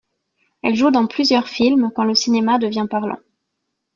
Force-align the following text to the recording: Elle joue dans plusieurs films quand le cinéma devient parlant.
Elle 0.63 0.75
joue 0.75 0.89
dans 0.89 1.05
plusieurs 1.05 1.47
films 1.47 1.91
quand 1.95 2.05
le 2.05 2.15
cinéma 2.15 2.57
devient 2.57 2.87
parlant. 2.89 3.19